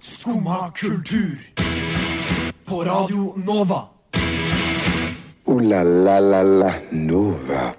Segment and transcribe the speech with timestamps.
[0.00, 1.38] Skumma kultur.
[2.64, 3.82] På Radio Nova.
[5.44, 7.72] O-la-la-la-la-Nova.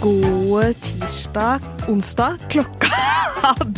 [0.00, 2.38] God tirsdag, onsdag.
[2.50, 2.86] Klokka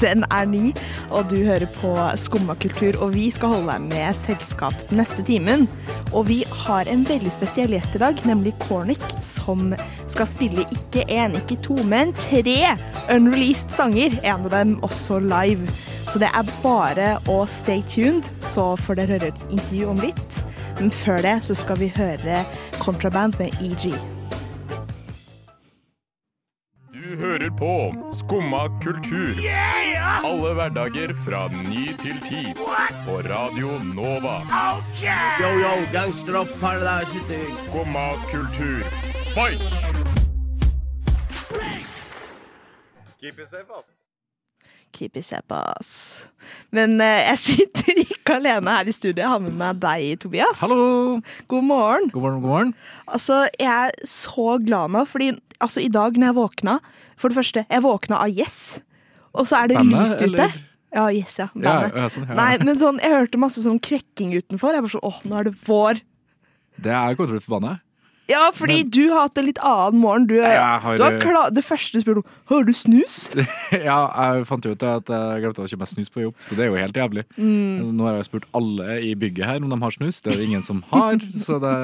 [0.02, 0.72] den er ni,
[1.10, 2.98] og du hører på Skumma kultur.
[3.02, 5.66] Og vi skal holde deg med selskap den neste timen.
[6.12, 9.72] Og vi har en veldig spesiell gjest i dag, nemlig Cornic, som
[10.08, 12.74] skal spille ikke én, ikke to, men tre
[13.12, 14.18] unreleased sanger.
[14.22, 15.68] En av dem også live.
[16.08, 20.44] Så det er bare å stay tuned, så får dere høre et intervju om litt.
[20.78, 22.44] Men før det så skal vi høre
[22.78, 23.92] Contraband med EG.
[27.58, 29.34] På Skumma kultur.
[30.24, 32.54] Alle hverdager fra ny til ti.
[33.06, 34.38] På Radio Nova.
[35.40, 37.18] Yo, yo, gangsteropp, paradise.
[37.64, 38.82] Skumma kultur,
[39.34, 39.62] fight!
[43.20, 43.97] Keep it safe,
[45.50, 46.26] ass.
[46.72, 49.22] Men eh, jeg sitter ikke alene her i studio.
[49.22, 50.60] Jeg har med meg deg, Tobias.
[50.60, 51.20] Hallo!
[51.48, 52.08] God morgen.
[52.12, 52.74] God morgen, god morgen.
[53.06, 56.78] Altså, jeg er så glad nå, fordi altså, i dag når jeg våkna
[57.18, 58.80] For det første, jeg våkna av Yes,
[59.34, 60.28] og så er det Bandet, lyst ute.
[60.28, 60.52] eller?
[60.94, 61.48] Ja, Yes, ja.
[61.54, 61.96] Bandet.
[61.96, 62.36] ja, sånn, ja.
[62.38, 64.72] Nei, men sånn, jeg hørte masse sånn kvekking utenfor.
[64.72, 66.00] Jeg bare sånn, åh, nå er det vår.
[66.78, 67.82] Det er jeg for bandet.
[68.28, 70.26] Ja, fordi du har hatt en litt annen morgen.
[70.28, 73.14] Du, har- du har kla det første spør du har du snus.
[73.72, 73.98] ja,
[74.36, 76.66] jeg fant jo ut at jeg glemte å kjøpe meg snus på jobb, så det
[76.66, 77.24] er jo helt jævlig.
[77.38, 77.88] Mm.
[77.96, 80.20] Nå har jeg spurt alle i bygget her om de har snus.
[80.20, 81.74] Det er det ingen som har, så det,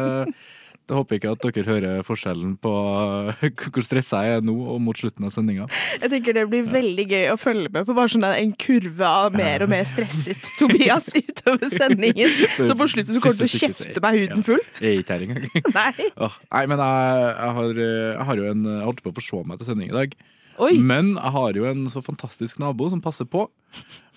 [0.85, 2.73] det håper jeg ikke at dere hører forskjellen på
[3.73, 5.69] hvor stressa jeg er nå og mot slutten av sendinga.
[6.03, 9.39] Jeg tenker det blir veldig gøy å følge med på bare sånn en kurve av
[9.39, 12.37] mer og mer stresset Tobias utover sendingen.
[12.59, 14.63] Så på slutten så kommer du til å kjefte meg huden full.
[14.83, 15.49] Jeg er ikke her engang.
[15.79, 16.11] Nei.
[16.21, 19.49] Oh, nei, men jeg, jeg, har, jeg har jo en Jeg holdt på å forsove
[19.49, 20.17] meg til sending i dag.
[20.63, 20.75] Oi.
[20.79, 23.49] Men jeg har jo en så fantastisk nabo som passer på.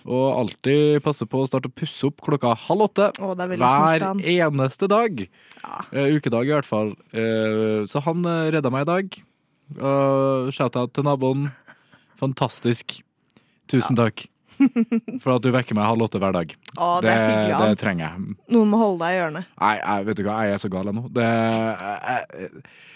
[0.08, 3.10] Og alltid passe på å starte å pusse opp klokka halv åtte.
[3.20, 4.22] Å, det er veldig Hver han.
[4.24, 5.20] eneste dag.
[5.60, 5.82] Ja.
[5.92, 6.94] Eh, ukedag, i hvert fall.
[7.12, 9.18] Eh, så han uh, redda meg i dag.
[9.76, 11.50] Uh, Shout-out til naboen.
[12.22, 13.02] Fantastisk.
[13.68, 14.24] Tusen takk
[15.22, 16.54] for at du vekker meg halv åtte hver dag.
[16.80, 17.76] Å, det er hyggelig det han.
[17.78, 18.38] trenger jeg.
[18.56, 19.50] Noen må holde deg i hjørnet.
[19.62, 21.04] Nei, jeg, vet du hva, jeg er så gal jeg nå.
[21.14, 22.96] Det, jeg, er-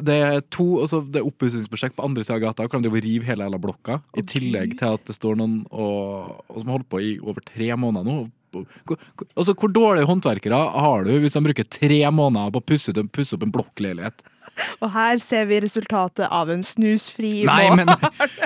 [0.00, 2.68] det er to altså, Det er oppussingsprosjekt på andre sida av gata.
[2.72, 3.98] Kan de river rive hele jævla blokka.
[4.16, 7.44] I tillegg til at det står noen og, og som har holdt på i over
[7.44, 8.16] tre måneder nå.
[8.54, 8.98] Hvor, hvor-
[9.36, 13.36] altså, hvor dårlige håndverkere har du hvis de bruker tre måneder på å pusse, pusse
[13.36, 14.24] opp en blokkleilighet?
[14.82, 17.88] Og her ser vi resultatet av en snusfri Nei, men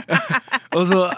[0.78, 1.10] altså,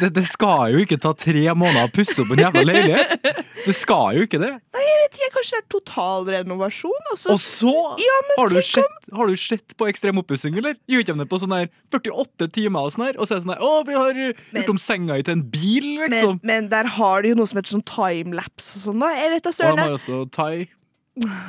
[0.00, 3.24] det, det skal jo ikke ta tre måneder å pusse opp en jævla leilighet.
[3.66, 4.52] Det skal jo ikke det.
[4.76, 7.06] Nei, Jeg vet ikke, Kanskje det er totalrenovasjon?
[7.12, 10.56] Altså, Og så Ja, men har, du sett, sett, har du sett på ekstrem oppussing,
[10.60, 10.76] eller?
[10.90, 13.18] Gjør ikke de det på sånn her 48 timer og sånn her?
[13.20, 15.46] Og så er det sånn her Å, vi har Men- gjort om senga til en
[15.52, 16.40] bil, liksom.
[16.46, 19.10] men der har de jo noe som heter sånn timelapse og sånn, da.
[19.18, 19.82] Jeg vet da og de søren.
[19.84, 20.68] har også Thai.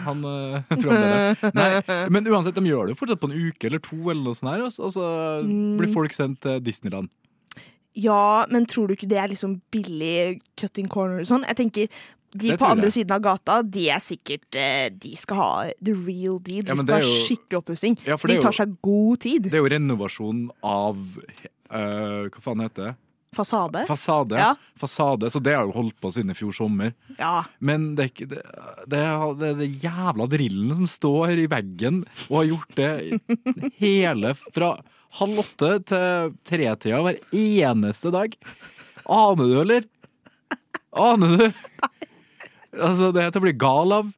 [0.06, 1.52] Han uh, programleder.
[1.56, 4.36] Nei, men uansett, de gjør det jo fortsatt på en uke eller to, eller noe
[4.38, 5.78] sånt her, og så og Mm.
[5.80, 7.10] blir folk sendt til Disneyland.
[7.96, 11.44] Ja, men tror du ikke det er liksom billig cutting corner og sånn?
[11.48, 11.88] Jeg tenker
[12.32, 15.50] de på andre siden av gata, de er sikkert eh, De skal ha
[15.84, 16.64] the real deal.
[16.64, 17.98] De Ja, skal ha skikkelig oppussing.
[18.08, 19.50] Ja, de er jo- tar seg god tid.
[19.52, 20.96] Det er jo renovasjon av
[21.72, 22.96] uh, Hva faen heter det?
[23.36, 23.86] Fasade.
[23.88, 24.36] Fasade.
[24.36, 24.56] Ja.
[24.76, 25.30] Fasade.
[25.32, 26.92] Så det har jo holdt på siden i fjor sommer.
[27.16, 27.46] Ja.
[27.64, 28.42] Men det er ikke det,
[28.92, 33.70] det, er, det er det jævla drillen som står i veggen og har gjort det
[33.80, 34.74] hele fra
[35.22, 38.36] halv åtte til tretida hver eneste dag.
[39.08, 39.88] Aner du, eller?
[40.92, 41.48] Aner du?
[42.76, 44.12] Altså, det er til å bli gal av.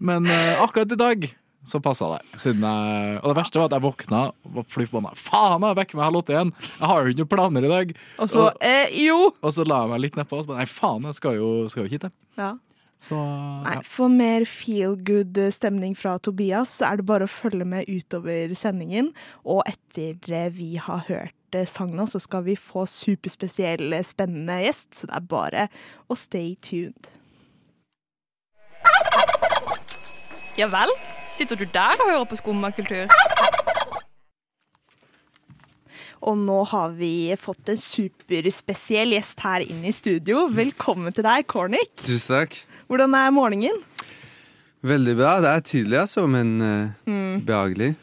[0.00, 1.26] Men eh, akkurat i dag
[1.66, 2.20] så passa det.
[2.40, 5.12] Siden jeg, og det verste var at jeg våkna og var fly forbanna.
[5.18, 6.52] Faen, jeg vekker meg halv åtte igjen!
[6.80, 7.94] Jeg har jo ikke noen planer i dag.
[8.18, 9.18] Og så Og- eh, Jo!
[9.42, 11.50] Og så la jeg meg litt nedpå og så bare Nei, faen, jeg skal jo,
[11.68, 12.12] skal jo hit, jeg.
[12.38, 12.54] Ja.
[13.00, 13.80] Så Nei, ja.
[13.84, 18.52] For mer feel good stemning fra Tobias, så er det bare å følge med utover
[18.54, 19.12] sendingen.
[19.44, 24.60] Og etter eh, vi har hørt sangen, sangene, så skal vi få superspesiell, eh, spennende
[24.62, 24.94] gjest.
[24.94, 25.68] Så det er bare
[26.08, 27.08] å stay tuned.
[30.58, 30.92] Ja vel?
[31.40, 33.08] Sitter du der og hører på skummakultur?
[36.20, 40.42] Og nå har vi fått en superspesiell gjest her inn i studio.
[40.52, 41.94] Velkommen til deg, Cornic.
[42.02, 42.58] Tusen takk.
[42.92, 43.78] Hvordan er morgenen?
[44.84, 45.38] Veldig bra.
[45.40, 47.14] Det er tidlig, altså, men eh,
[47.48, 47.94] behagelig.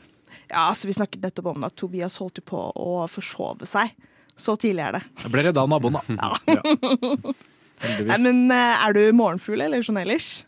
[0.48, 3.94] Ja, altså Vi snakket nettopp om at Tobias holdt på å forsove seg.
[4.34, 5.04] Så tidlig er det.
[5.22, 6.34] Jeg ble redd av naboen, da.
[6.50, 6.58] Ja.
[7.86, 8.10] Heldigvis.
[8.10, 10.40] Nei, men uh, Er du morgenfugl eller sånn ellers?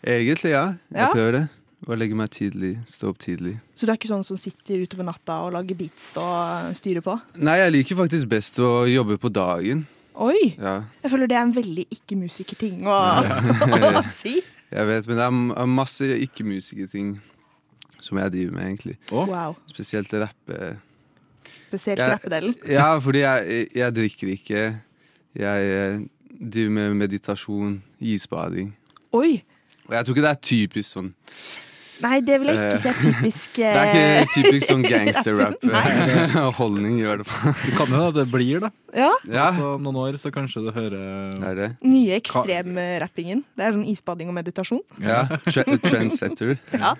[0.00, 0.64] Egentlig, ja.
[0.88, 1.12] Jeg Ja.
[1.12, 1.44] prøver det.
[1.84, 2.72] Og legge meg tidlig.
[2.88, 3.52] Stå opp tidlig.
[3.76, 7.18] Så du er ikke sånn som sitter utover natta og lager beats og styrer på?
[7.44, 9.84] Nei, jeg liker faktisk best å jobbe på dagen.
[10.16, 10.54] Oi!
[10.56, 12.96] Ja, Jeg føler det er en veldig ikke-musikerting å,
[14.00, 14.38] å si.
[14.72, 17.18] jeg vet, men det er masse ikke-musikerting
[18.00, 18.96] som jeg driver med, egentlig.
[19.12, 19.58] Wow.
[19.68, 20.70] Spesielt rappe.
[21.68, 22.54] Spesielt Jeg- rappedelen.
[22.72, 24.64] Ja, fordi jeg, jeg drikker ikke.
[25.36, 26.00] Jeg eh,
[26.40, 28.72] driver med meditasjon, isbading.
[29.12, 29.42] Oi!
[29.90, 31.12] Jeg tror ikke det er typisk sånn
[31.96, 36.98] Nei, det vil jeg ikke si er typisk Det er eh, ikke typisk sånn gangsterrap-holdning,
[37.00, 37.52] gjør det på.
[37.62, 38.70] Det kan hende at det blir det.
[38.96, 41.68] Ja, Ja, Så noen år så kanskje du hører det er det.
[41.88, 43.40] nye ekstremrappingen.
[43.56, 44.82] Det er sånn isbading og meditasjon.
[45.00, 46.58] Ja, trendsetter.
[46.76, 46.92] Ja.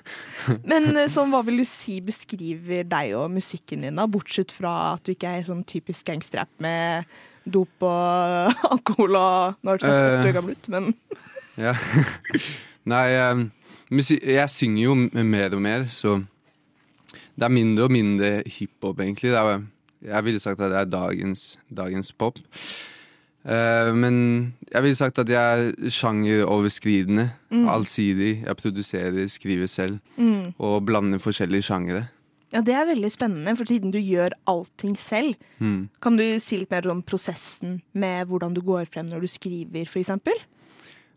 [0.65, 4.09] Men eh, sånn, hva vil du si beskriver deg og musikken din, da?
[4.09, 7.05] Bortsett fra at du ikke er sånn typisk gangsterrapp med
[7.45, 10.25] dop og alkohol og Nå hørtes jeg Eh.
[10.25, 10.89] så gammel ut, men
[11.61, 11.77] Ja.
[12.87, 13.45] Nei, eh,
[14.23, 14.95] jeg synger jo
[15.27, 16.21] mer og mer, så
[17.37, 19.33] det er mindre og mindre hiphop, egentlig.
[19.37, 19.65] Er,
[20.07, 22.39] jeg ville sagt at det er dagens, dagens pop.
[23.47, 24.17] Eh, men
[24.73, 27.29] jeg ville sagt at jeg er sjangeroverskridende,
[27.71, 28.43] allsidig.
[28.47, 30.55] Jeg produserer, skriver selv mm.
[30.59, 32.07] og blander forskjellige sjangere.
[32.55, 35.89] Ja, det er veldig spennende, for siden du gjør allting selv, Mm.
[36.01, 39.85] kan du si litt mer om prosessen med hvordan du går frem når du skriver,
[39.89, 39.99] for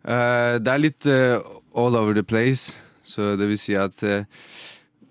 [0.08, 1.40] Eh, det er litt uh,
[1.76, 4.24] all over the place, så det vil si at uh,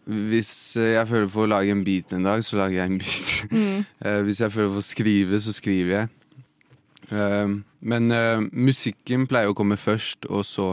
[0.09, 0.51] hvis
[0.81, 3.35] jeg føler for å lage en beat en dag, så lager jeg en beat.
[3.99, 6.09] Eh, hvis jeg føler for å skrive, så skriver jeg.
[7.93, 8.13] Men
[8.53, 10.69] musikken pleier å komme først, og så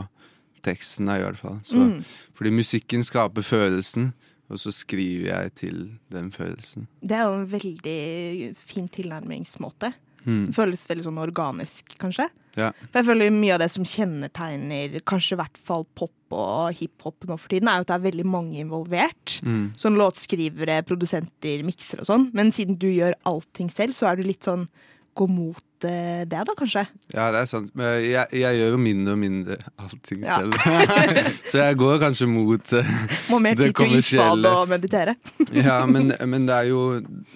[0.65, 1.59] teksten, i hvert fall.
[1.65, 2.03] Så, Mm.
[2.35, 4.13] Fordi musikken skaper følelsen,
[4.50, 5.77] og så skriver jeg til
[6.12, 6.88] den følelsen.
[7.01, 9.94] Det er jo en veldig fin tilnærmingsmåte.
[10.25, 10.42] Mm.
[10.50, 12.27] Det føles veldig sånn organisk, kanskje.
[12.56, 12.69] Ja.
[12.89, 17.27] For jeg føler mye av det som kjennetegner kanskje i hvert fall pop og hiphop
[17.30, 19.38] nå for tiden, er jo at det er veldig mange involvert.
[19.45, 19.69] Mm.
[19.80, 22.30] Sånn låtskrivere, produsenter, miksere og sånn.
[22.36, 24.68] Men siden du gjør allting selv, så er du litt sånn
[25.16, 26.81] gå mot eh, det, da, kanskje.
[27.13, 27.69] Ja, det er sant.
[27.77, 30.42] Men jeg, jeg gjør jo mindre og mindre allting Ja.
[30.42, 30.57] selv.
[31.51, 32.89] så jeg går kanskje mot eh,
[33.31, 35.16] Må mer Det tid til isbad og meditere.
[35.56, 36.81] Ja, men, men det er jo,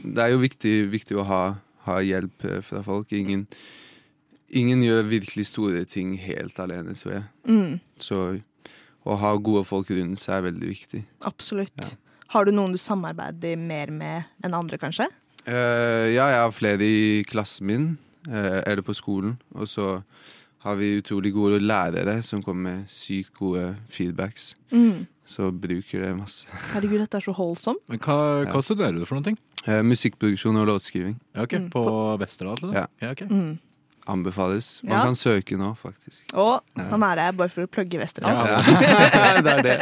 [0.04, 1.42] det er jo viktig, viktig å ha,
[1.88, 3.12] ha hjelp eh, fra folk.
[3.16, 3.48] Ingen,
[4.50, 7.26] ingen gjør virkelig store ting helt alene, tror jeg.
[7.48, 8.20] Mm, Så
[9.06, 11.04] å ha gode folk rundt seg er veldig viktig.
[11.26, 11.74] absolutt.
[11.81, 11.96] Ja.
[12.30, 15.08] Har du noen du samarbeider mer med enn andre, kanskje?
[15.48, 17.88] Uh, ja, jeg har flere i klassen min,
[18.28, 19.40] uh, eller på skolen.
[19.56, 20.04] Og så
[20.62, 24.52] har vi utrolig gode lærere som kommer med sykt gode feedbacks.
[24.70, 25.08] Mm.
[25.26, 26.46] Så bruker det masse.
[26.76, 27.81] Herregud, dette er så holdsomt.
[27.90, 28.52] Men hva, Ja.
[28.54, 29.38] hva studerer du for noen ting?
[29.69, 31.83] Eh, musikkproduksjon og låtskriving ok, Mm, På
[32.21, 32.71] Westerdal?
[32.74, 32.86] Ja.
[33.01, 33.21] ja ok.
[33.30, 33.57] Mm.
[34.10, 34.80] anbefales.
[34.83, 35.04] Man Ja.
[35.06, 36.24] kan søke nå, faktisk.
[36.33, 36.83] Å, Ja.
[36.89, 38.33] han er der bare for å plugge Vesterdal.
[38.50, 39.42] Ja.
[39.42, 39.77] det er det.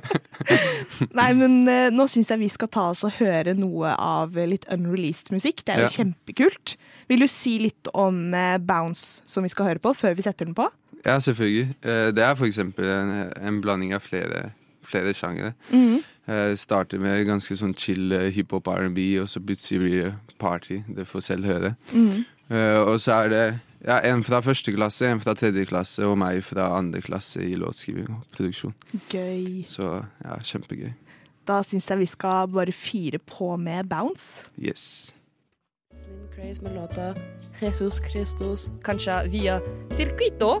[1.18, 4.64] Nei, men eh, nå syns jeg vi skal ta oss og høre noe av litt
[4.72, 5.62] unreleased musikk.
[5.66, 5.94] Det er jo Ja.
[5.98, 6.76] kjempekult.
[7.10, 10.46] Vil du si litt om eh, Bounce, som vi skal høre på, før vi setter
[10.48, 10.68] den på?
[11.04, 11.74] Ja, selvfølgelig.
[11.82, 14.52] Eh, Det er for eksempel en, en blanding av flere,
[14.90, 15.54] flere sjangere.
[15.70, 16.00] Mhm.
[16.30, 20.82] Uh, Starter med ganske sånn chill eh, hiphop R&B, og så plutselig blir det party.
[20.86, 21.72] Det får selv høre.
[21.92, 22.24] Mhm.
[22.50, 23.44] Uh, Og så er det
[23.86, 27.54] ja, en fra første klasse, en fra tredje klasse og meg fra andre klasse i
[27.58, 28.74] låtskriving og produksjon.
[29.08, 29.64] Gøy.
[29.70, 29.86] Så
[30.24, 30.92] ja, kjempegøy.
[31.48, 34.44] Da syns jeg vi skal bare fyre på med Bounce.
[34.60, 35.14] Yes.
[35.90, 37.14] Slim Craze med låta
[37.62, 39.58] Jesus Christus Kanskje via
[39.96, 40.60] Circuito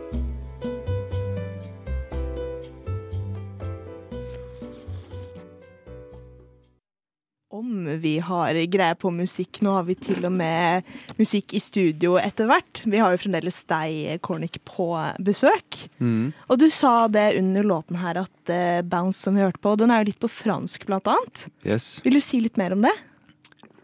[8.01, 9.61] Vi har greie på musikk.
[9.65, 10.87] Nå har vi til og med
[11.19, 12.83] musikk i studio etter hvert.
[12.85, 14.89] Vi har jo fremdeles deg, Kornik, på
[15.23, 15.83] besøk.
[16.01, 16.31] Mm.
[16.49, 19.93] Og du sa det under låten her at uh, Bounce, som vi hørte på, den
[19.93, 21.47] er jo litt på fransk, blant annet.
[21.67, 21.93] Yes.
[22.05, 22.95] Vil du si litt mer om det?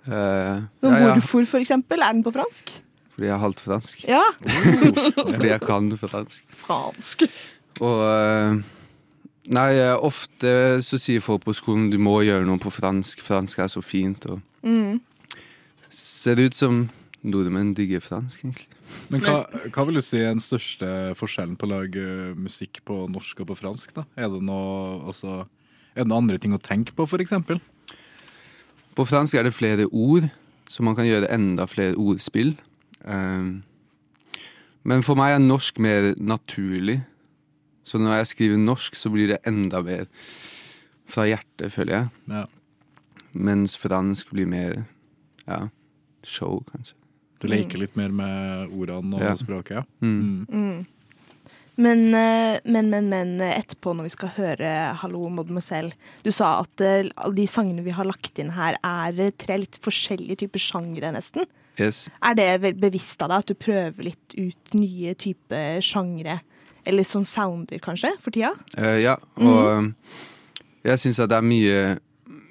[0.07, 2.01] Uh, ja, ja, Hvorfor, for eksempel?
[2.03, 2.77] Er den på fransk?
[3.17, 4.01] fordi jeg er halvt fransk.
[4.05, 4.23] Ja.
[5.33, 6.51] Fordi jeg kan fransk.
[6.53, 7.23] Fransk.
[7.81, 8.59] Og eh,
[9.47, 13.21] Nei, eh, ofte så sier folk på skolen du må gjøre noe på fransk.
[13.23, 14.25] Fransk er så fint.
[14.29, 14.99] Og Mm.
[15.89, 16.89] ser ut som
[17.23, 18.67] nordmenn digger fransk, egentlig.
[19.09, 23.07] Men hva, hva vil du si er den største forskjellen på å lage musikk på
[23.09, 23.93] norsk og på fransk?
[23.93, 24.03] da?
[24.17, 25.47] Er det noe, altså,
[25.95, 27.61] er det noe andre ting å tenke på, eksempel?
[28.95, 30.29] På fransk er det flere ord,
[30.69, 32.57] så man kan gjøre enda flere ordspill.
[33.05, 33.63] Um,
[34.83, 37.01] Men for meg er norsk mer naturlig.
[37.87, 40.05] Så når jeg skriver norsk, så blir det enda mer
[41.07, 42.09] fra hjertet, føler jeg.
[42.33, 42.43] Ja.
[43.37, 44.81] Mens fransk blir mer
[45.47, 45.67] ja,
[46.27, 46.97] show, kanskje.
[47.37, 49.35] Du leker litt mer med ordene og Ja.
[49.37, 49.83] språket, ja.
[50.01, 50.47] Mm.
[50.49, 50.85] Mm.
[51.77, 55.93] Men, eh, men, men, men etterpå når vi skal høre 'Hallo, Mademoiselle',
[56.25, 57.05] du sa at eh,
[57.37, 61.45] de sangene vi har lagt inn her, er eh, tre litt forskjellige typer sjangre, nesten.
[61.77, 62.07] Yes.
[62.25, 66.39] Er det bevisst av deg at du prøver litt ut nye typer sjangre?
[66.87, 68.53] Eller sånn sounder, kanskje, for tida?
[68.77, 69.91] Uh, ja, og mm.
[70.87, 71.81] jeg syns at det er mye,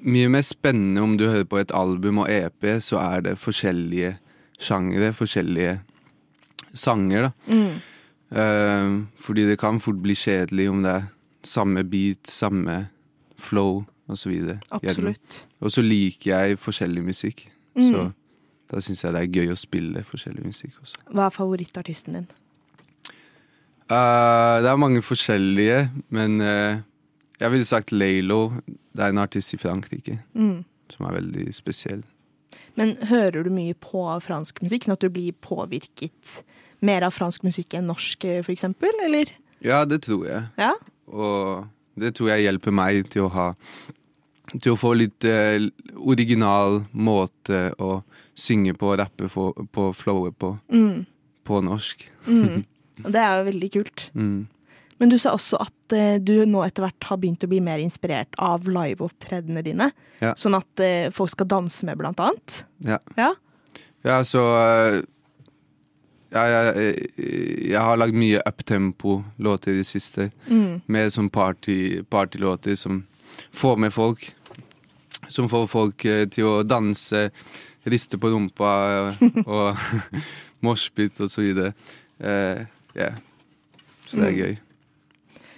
[0.05, 4.17] mye mer spennende om du hører på et album og EP, så er det forskjellige
[4.61, 5.79] sjangre, forskjellige
[6.77, 7.33] sanger, da.
[7.49, 7.77] Mm.
[8.37, 11.11] Uh, fordi det kan fort bli kjedelig om det er
[11.47, 12.89] samme beat, samme
[13.39, 14.33] flow osv.
[14.71, 15.43] Absolutt.
[15.61, 17.93] Og så liker jeg forskjellig musikk, Mm.
[17.93, 18.03] så
[18.73, 21.03] da syns jeg det er gøy å spille forskjellig musikk også.
[21.13, 22.29] Hva er favorittartisten din?
[23.91, 26.79] Eh, det er mange forskjellige, men uh,
[27.41, 28.53] jeg ville sagt Laylo.
[28.97, 30.65] Det er en artist i Frankrike Mm.
[30.91, 32.03] som er veldig spesiell.
[32.77, 36.43] Men hører du mye på fransk musikk, sånn at du blir påvirket
[36.85, 39.31] mer av fransk musikk enn norsk, for eksempel, eller?
[39.65, 40.43] Ja, det tror jeg.
[40.59, 40.73] Ja?
[41.09, 41.67] Og
[41.99, 43.53] det tror jeg hjelper meg til å ha
[44.63, 45.59] Til å få litt uh,
[46.07, 48.03] original måte å
[48.39, 51.05] synge på og rappe på, på flowet på, Mm.
[51.45, 52.05] på norsk.
[52.29, 52.65] Mm.
[53.05, 54.11] Og det er jo veldig kult.
[54.15, 54.47] Mm.
[54.97, 57.83] Men du sa også at eh, du nå etter hvert har begynt å bli mer
[57.83, 59.91] inspirert av liveopptredenene dine.
[60.23, 60.33] Ja.
[60.41, 62.63] Sånn at eh, folk skal danse med, blant annet.
[62.87, 63.01] Ja.
[63.19, 63.35] Ja.
[64.07, 65.03] Ja, så eh,
[66.33, 67.11] ja, jeg,
[67.73, 70.31] jeg har lagd mye uptempo-låter i det siste.
[70.49, 70.81] Mm.
[70.93, 73.05] Mer som party, partylåter som
[73.53, 74.31] får med folk.
[75.29, 77.29] Som får folk eh, til å danse,
[77.87, 78.73] riste på rumpa
[79.45, 79.85] og
[80.65, 81.75] moshpit og så videre.
[82.19, 82.65] Eh,
[82.97, 83.11] ja.
[84.07, 84.39] Så det er Mm.
[84.41, 84.57] gøy.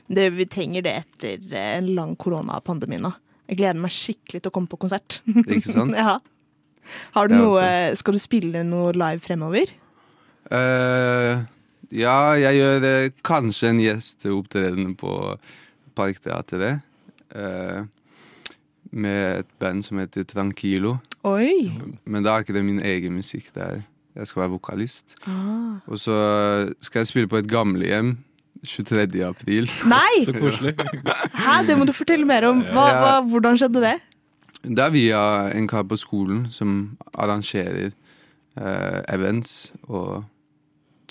[0.08, 3.10] Det, vi trenger det etter eh, en lang koronapandemi nå.
[3.48, 5.18] Jeg gleder meg skikkelig til å komme på konsert.
[5.28, 5.92] Ikke sant?
[6.00, 6.14] ja.
[7.12, 7.98] Har du Jeg noe, også.
[8.00, 9.68] skal du spille noe live fremover?
[10.48, 11.44] Uh,
[11.92, 15.12] ja, jeg gjør eh, kanskje en gjesteopptreden på
[15.98, 16.80] Parkteatret.
[17.36, 17.84] Uh,
[18.90, 20.94] med et band som heter Tranquilo.
[21.28, 21.68] Oi!
[22.08, 23.50] Men da er ikke det min egen musikk.
[23.52, 23.82] Det er,
[24.18, 25.14] jeg skal være vokalist.
[25.26, 25.78] Ah.
[25.86, 26.16] Og så
[26.82, 28.16] skal jeg spille på et gamlehjem
[28.66, 29.22] 23.
[29.24, 29.70] april.
[29.86, 30.22] Nei!
[30.26, 30.74] Så koselig.
[31.34, 32.62] Hæ, det må du fortelle mer om.
[32.74, 33.96] Hva, hva, hvordan skjedde det?
[34.66, 35.22] Det er via
[35.54, 37.92] en kar på skolen som arrangerer
[38.58, 40.24] eh, events, og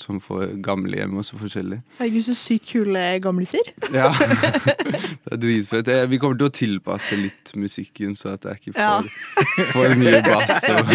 [0.01, 1.80] som får gamlehjem og så forskjellig.
[2.00, 3.66] Herregud, så sykt kule gamliser.
[3.98, 5.89] Ja, det er dritfett.
[6.12, 9.01] Vi kommer til å tilpasse litt musikken, så at det er ikke Ja.
[9.01, 10.68] for, for mye bass.
[10.74, 10.86] Og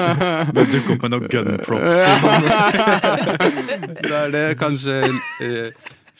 [0.56, 3.02] Bør dukke opp med noen gun props.
[4.06, 4.96] Da er det kanskje
[5.42, 5.72] eh,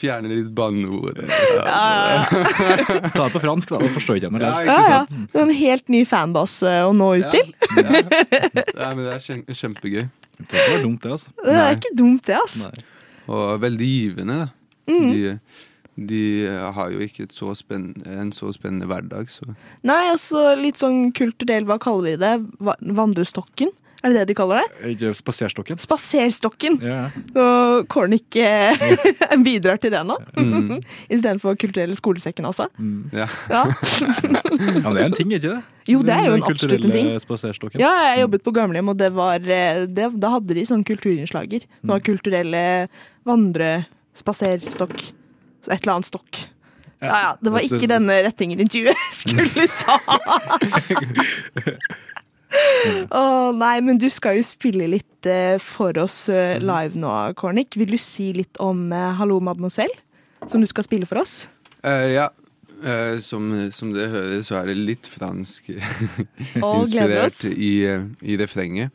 [0.02, 1.20] fjerne litt banneord.
[1.28, 2.24] Ja,
[3.16, 3.80] Ta det på fransk, da.
[3.84, 4.42] Da forstår ikke jeg noe.
[4.42, 5.02] Ja, Ja, ja.
[5.06, 7.30] Det er en helt ny fanbase eh, å nå ut Ja.
[7.30, 7.52] til.
[7.78, 10.04] Ja, men det er kjempegøy.
[10.48, 11.34] Det kan ikke dumt, det, altså.
[11.42, 11.74] Det er Nei.
[11.76, 12.70] ikke dumt, det, altså.
[12.70, 12.88] Nei.
[13.32, 14.48] Og veldig givende, da.
[14.90, 15.10] Mm.
[15.12, 15.36] De,
[16.10, 16.22] de
[16.76, 19.46] har jo ikke et så en så spennende hverdag, så
[19.86, 22.32] Nei, altså litt sånn kulturell, hva kaller de det?
[22.98, 23.70] Vandrestokken?
[24.02, 24.70] Er det det de kaller det?
[24.96, 25.78] Ikke Spaserstokken.
[25.78, 26.80] Spaserstokken!
[26.82, 27.12] Yeah.
[27.38, 28.74] Og Cornic eh,
[29.46, 30.16] bidrar til det nå.
[30.34, 30.80] Mm.
[31.06, 32.66] Istedenfor kulturelle skolesekken, altså.
[32.82, 33.12] Mm.
[33.14, 33.28] ja.
[33.52, 33.60] Ja.
[33.70, 35.60] ja, men det er en ting, ikke det?
[35.86, 37.12] Jo, det er jo en absolutt en ting.
[37.22, 37.78] kulturelle.
[37.78, 41.62] Ja, jeg jobbet på gamlehjem, og det var, eh, det, da hadde de sånne kulturinnslager.
[41.62, 41.88] Det Mm.
[41.94, 42.64] var kulturelle
[43.26, 43.70] vandre,
[44.18, 44.98] spaserstokk,
[45.70, 46.42] et eller annet stokk.
[47.02, 49.98] Ja, ja, det var ikke denne rettingen intervjuet skulle ta.
[53.20, 56.62] Å nei, men du skal jo spille litt uh, for oss Mm.
[56.68, 57.76] live nå, Cornic.
[57.78, 59.94] Vil du si litt om uh, Hallo, mademoiselle,
[60.50, 61.46] som du skal spille for oss?
[61.84, 62.28] Eh, ja.
[62.82, 65.68] Eh, som, som dere hører, så er det litt fransk
[66.58, 67.74] inspirert i,
[68.26, 68.90] i refrenget.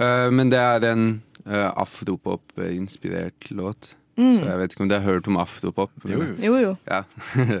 [0.00, 1.04] Eh, men det er en
[1.44, 3.94] uh, afropop-inspirert låt.
[4.16, 4.38] Mm.
[4.38, 5.92] Så jeg vet ikke om dere har hørt om afropop.
[6.08, 6.32] Jo, jo.
[6.44, 6.72] Jo, jo.
[6.88, 7.02] Ja.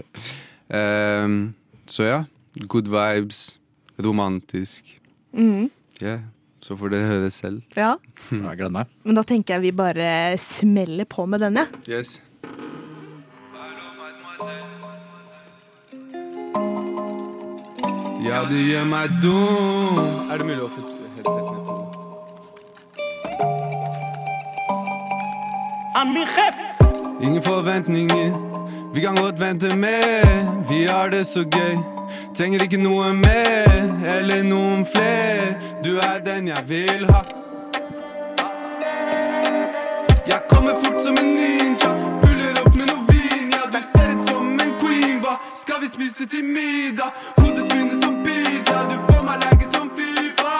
[0.70, 1.54] Ehm,
[1.90, 2.18] så ja.
[2.70, 3.56] Good vibes.
[3.98, 4.99] Romantisk.
[5.32, 5.68] Mm.
[6.00, 6.18] Ja.
[6.60, 7.62] Så får dere høre selv.
[7.76, 7.94] Ja,
[8.30, 8.86] Ja, Jeg gleder meg.
[9.04, 11.66] men da tenker jeg vi bare smeller på med denne.
[11.88, 12.18] Yes.
[18.20, 19.98] Ja, du gjør meg dum.
[20.30, 20.84] Er det mulig å få
[21.16, 21.76] headsetene på?
[27.20, 28.30] Ingen forventninger,
[28.94, 30.28] vi kan godt vente mer.
[30.70, 31.76] Vi har det så gøy.
[32.36, 35.54] Trenger ikke noe mer eller noen fler.
[35.84, 37.22] Du er den jeg vil ha.
[40.26, 41.90] Jeg kommer fort som en ninja,
[42.22, 43.50] puller opp med noe vin.
[43.56, 45.20] Ja, du ser ut som en queen.
[45.24, 47.10] Hva skal vi spise til middag?
[47.38, 50.56] Hodet spinner som pizza, du får meg legge som Fifa.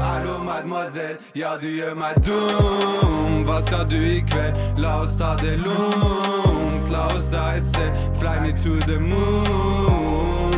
[0.00, 3.44] Hallo, mademoiselle, ja, du gjør meg dum.
[3.48, 4.60] Hva skal du i kveld?
[4.78, 6.45] La oss ta det lungt.
[6.96, 7.92] La oss da et sted.
[8.18, 10.54] Fly me to the moon.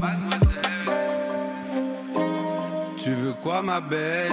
[0.00, 0.88] Mademoiselle,
[2.96, 4.32] tu veux quoi, ma belle?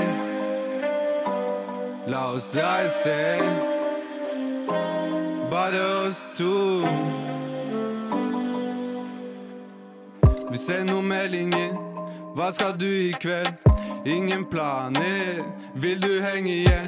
[2.08, 3.44] La oss dra et sted.
[5.52, 6.82] Bare oss to.
[10.50, 11.78] Vi sender noen meldinger.
[12.34, 13.54] Hva skal du i kveld?
[14.06, 15.44] Ingen planer.
[15.76, 16.88] Vil du henge, igjen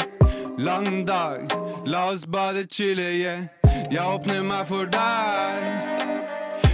[0.57, 1.68] Lang dag.
[1.85, 3.39] La oss bare chille, yeah.
[3.91, 5.63] Jeg åpner meg for deg.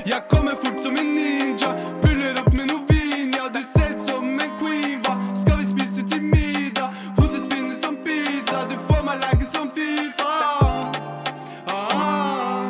[0.05, 1.69] Jeg kommer fort som en ninja.
[2.01, 3.33] Puller opp med noe vin.
[3.38, 5.00] Ja, du ser ut som en queen.
[5.05, 6.89] Hva skal vi spise til middag?
[7.17, 8.65] Hodet spinner som pizza.
[8.69, 10.33] Du får meg legge som Fifa.
[11.69, 12.65] Ah.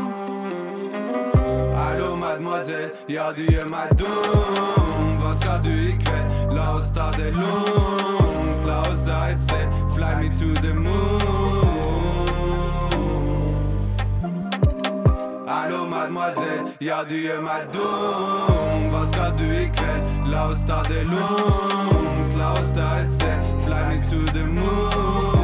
[1.79, 5.17] Hallo, mademoiselle, ja, du gjør meg dum.
[5.23, 6.53] Hva skal du i kveld?
[6.53, 8.67] La oss ta det lugnt.
[8.67, 9.81] La oss da et sted.
[9.95, 11.44] Fly me to the moon.
[15.65, 18.83] Hallo, mademoiselle, ja, du gjør meg dum.
[18.91, 20.11] Hva skal du i kveld?
[20.29, 22.37] La oss ta det lungt.
[22.37, 23.49] La oss dra et sted.
[23.65, 25.34] Fly me to the moon.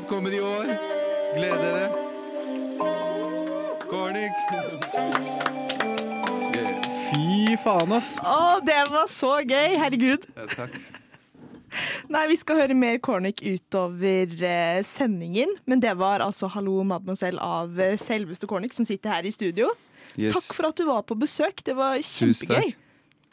[0.00, 0.76] Snart, kommer i år.
[1.34, 1.88] Gleder dere.
[3.88, 4.32] Cornic.
[7.10, 8.16] Fy faen, ass.
[8.22, 9.76] Å, det var så gøy!
[9.80, 10.26] Herregud.
[10.36, 10.78] Ja, takk.
[12.10, 15.52] Nei, vi skal høre mer Cornic utover eh, sendingen.
[15.70, 19.70] Men det var altså 'Hallo, mademoiselle' av eh, selveste Cornic som sitter her i studio.
[20.16, 20.34] Yes.
[20.34, 21.62] Takk for at du var på besøk.
[21.62, 22.74] Det var Tusen kjempegøy.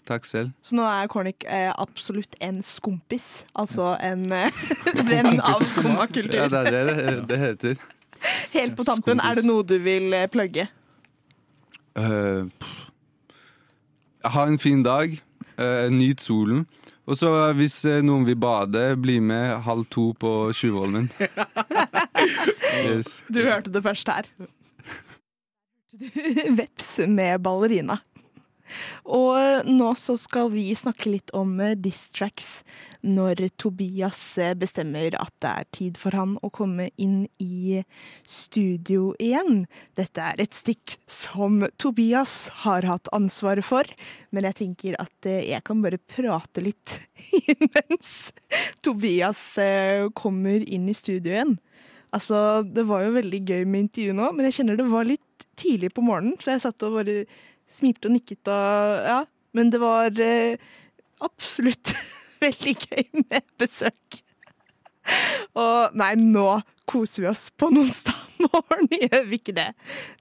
[0.07, 0.25] Takk.
[0.27, 0.55] Selv.
[0.65, 3.45] Så nå er Cornic eh, absolutt en skompis.
[3.55, 4.63] Altså en eh,
[5.11, 6.39] venn av skummakultur.
[6.39, 7.85] Ja, det er det det, det heter.
[8.57, 10.67] Helt på tampen, er det noe du vil eh, plugge?
[11.97, 12.49] Uh,
[14.25, 15.15] ha en fin dag.
[15.57, 16.65] Uh, nyt solen.
[17.07, 21.07] Og så hvis eh, noen vil bade, bli med halv to på Tjuvholmen.
[22.83, 23.21] yes.
[23.31, 24.27] Du hørte det først her.
[26.57, 28.01] Veps med ballerina.
[29.07, 32.61] Og nå så skal vi snakke litt om eh, diss tracks
[33.05, 37.83] når Tobias eh, bestemmer at det er tid for han å komme inn i
[38.27, 39.65] studio igjen.
[39.99, 43.87] Dette er et stikk som Tobias har hatt ansvaret for,
[44.31, 46.99] men jeg tenker at eh, jeg kan bare prate litt
[47.75, 48.33] mens
[48.85, 49.39] Tobias
[50.17, 51.57] kommer inn i studio igjen.
[52.15, 55.45] Altså, det var jo veldig gøy med intervjuet nå, men jeg kjenner det var litt
[55.59, 57.23] tidlig på morgenen, så jeg satt og bare
[57.71, 59.19] smilte og nikket og ja.
[59.57, 60.59] Men det var eh,
[61.23, 61.93] absolutt
[62.43, 64.21] veldig gøy med besøk.
[65.57, 66.49] Og nei, nå
[66.87, 69.67] koser vi oss på en onsdag morgen, gjør vi ikke det?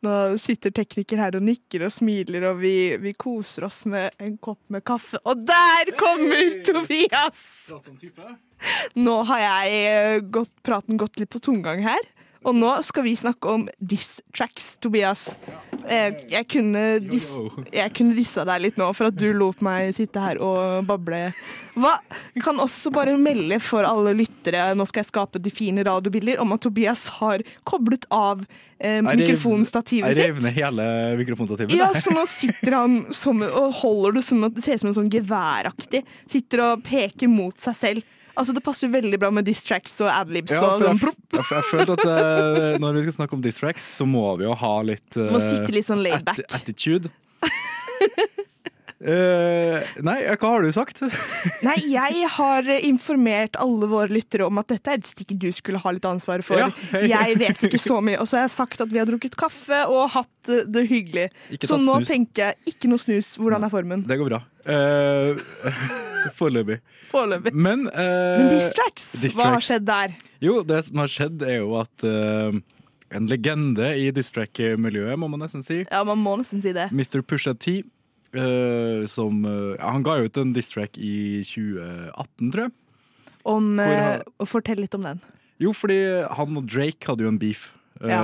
[0.06, 4.36] Nå sitter tekniker her og nikker og smiler, og vi, vi koser oss med en
[4.42, 5.20] kopp med kaffe.
[5.26, 7.40] Og der kommer Tobias!
[8.96, 12.12] Nå har jeg eh, gått, praten gått litt på tomgang her.
[12.46, 15.32] Og nå skal vi snakke om diss tracks, Tobias.
[15.86, 17.28] Jeg, jeg kunne dis,
[17.74, 21.20] jeg kunne dissa deg litt nå for at du lot meg sitte her og bable.
[21.76, 21.92] Hva?
[22.34, 26.40] Jeg kan også bare melde for alle lyttere, nå skal jeg skape de fine radiobilder,
[26.42, 28.42] om at Tobias har koblet av
[28.78, 30.88] eh, mikrofonstativet Jeg revner hele
[31.20, 31.76] mikrofonstativet.
[31.76, 34.92] Ja, så nå sitter han som, og holder det som at det ser ut som
[34.92, 36.02] en sånn geværaktig.
[36.30, 38.12] Sitter og peker mot seg selv.
[38.36, 40.52] Altså, Det passer veldig bra med diss tracks og adlibs.
[40.52, 43.86] Ja, for jeg, jeg, jeg følte at uh, når vi skal snakke om diss tracks,
[44.00, 46.42] så må vi jo ha litt uh, Må sitte litt sånn laid back.
[46.44, 47.12] atti- attitude.
[48.96, 51.02] Eh, nei, hva har du sagt?
[51.66, 55.82] Nei, jeg har informert alle våre lyttere om at dette er et stikk du skulle
[55.82, 56.56] ha litt ansvar for.
[56.62, 57.02] Ja, hei.
[57.12, 58.16] Jeg vet ikke så mye.
[58.22, 61.26] Og så har jeg sagt at vi har drukket kaffe og hatt det hyggelig.
[61.52, 62.08] Ikke Så nå snus.
[62.08, 63.34] tenker jeg ikke noe snus.
[63.36, 64.06] Hvordan er formen?
[64.08, 64.44] Det går bra.
[64.66, 65.38] Uh,
[66.34, 66.80] Foreløpig.
[67.54, 69.04] Men, uh, Men diss tracks,
[69.36, 70.16] hva har skjedd der?
[70.42, 72.50] Jo, det som har skjedd, er jo at uh,
[73.14, 76.88] en legende i diss track-miljøet, må man nesten si, Ja, man må nesten si det.
[76.90, 77.22] Mr.
[77.22, 77.78] Pusha T,
[78.38, 82.74] eh, som uh, Han ga ut en diss track i 2018, tror jeg.
[83.46, 85.20] Om, Hvor eh, Fortell litt om den.
[85.62, 85.98] Jo, fordi
[86.36, 87.72] han og Drake hadde jo en beef
[88.04, 88.18] Ja.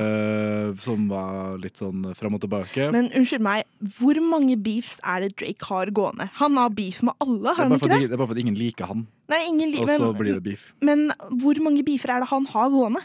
[0.85, 2.90] som var litt sånn fram og tilbake.
[2.92, 3.62] Men unnskyld meg,
[3.96, 6.27] hvor mange beefs er det Drake har gående?
[6.42, 8.11] Han har beef med alle, har han ikke det?
[8.11, 10.66] det er bare fordi ingen liker han, Nei, ingen li og så blir det beef.
[10.85, 11.09] men
[11.40, 13.01] hvor mange beefer er det han har gående?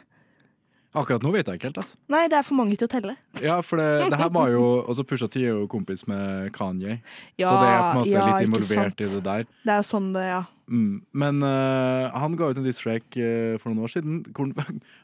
[0.98, 2.00] Akkurat nå vet jeg ikke helt, altså.
[2.14, 3.16] Nei, det er for mange til å telle.
[3.44, 7.00] Ja, for det, det her var jo Også Pusha T er jo kompis med Kanye,
[7.40, 9.50] Ja, så det er på en måte ja, litt involvert i det der.
[9.64, 10.44] Det er jo sånn det, ja.
[10.68, 11.00] Mm.
[11.16, 14.50] Men uh, han ga ut en diss track uh, for noen år siden hvor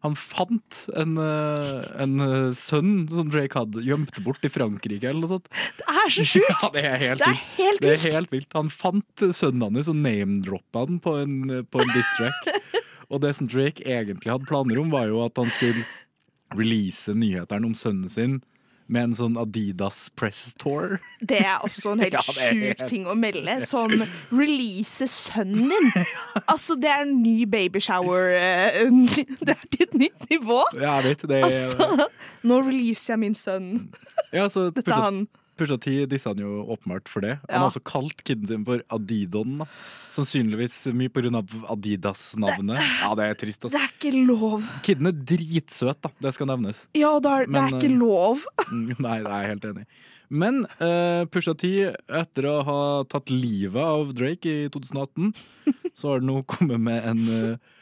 [0.03, 5.23] han, fant en, uh, en eh, sønn som Drake hadde gjemt bort i Frankrike eller
[5.23, 5.47] noe sånt.
[5.79, 6.51] Det er så sjukt!
[6.51, 7.83] Ja, det er helt Det er vilt.
[7.85, 8.51] Det er helt vilt.
[8.57, 12.73] Han fant sønnen hans og name-droppa han på en, på en diss track.
[13.13, 15.85] og det som Drake egentlig hadde planer om, var jo at han skulle
[16.57, 18.41] release nyhetene om sønnen sin
[18.91, 20.97] med en sånn Adidas press tour.
[21.23, 23.55] Det er også en helt Ja, sjuk helt- ting å melde.
[23.65, 24.03] Sånn
[24.35, 26.09] release sønnen din.
[26.51, 28.33] Altså, det er en ny babyshower.
[28.35, 28.91] eh,
[29.45, 30.59] Det er til et nytt nivå.
[30.75, 32.09] Ja, jeg vet, det Altså,
[32.43, 33.69] nå releaser jeg min sønn.
[34.35, 35.23] ja, så Dette er han.
[35.63, 37.37] Pusha T dissa han jo åpenbart for det.
[37.47, 39.61] Han har også kalt kiden sin for Adidon.
[39.63, 39.67] Da.
[40.13, 42.81] Sannsynligvis mye av Adidas-navnet.
[43.03, 43.63] Ja, det er trist.
[43.63, 43.79] Det Altså.
[43.79, 44.63] er ikke lov.
[44.83, 46.11] Kiden er dritsøt, da.
[46.21, 46.83] Det skal nevnes.
[46.93, 48.43] Ja, det er, det er ikke eh, lov.
[49.05, 50.03] Nei, det er jeg helt enig i.
[50.33, 51.69] Men uh, Pusha T,
[52.09, 55.31] etter å ha tatt livet av Drake i 2018,
[55.97, 57.75] så har det nå kommet med en, eh,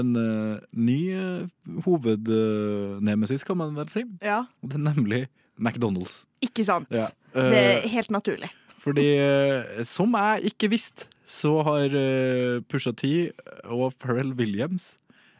[0.00, 4.06] en uh, ny uh, hovednemesis, kan man vel si.
[4.24, 5.22] Ja, Og det er nemlig
[5.58, 6.24] McDonald's.
[6.42, 6.88] ikke sant.
[6.94, 7.08] Ja.
[7.34, 8.48] Det Eh, er helt naturlig.
[8.82, 13.30] fordi, eh, som jeg ikke visste, så har uh, Pusha T
[13.64, 14.94] og Pharrell Williams